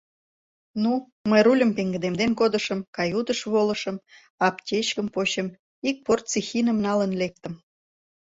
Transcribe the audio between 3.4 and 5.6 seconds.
волышым, аптечкым почым,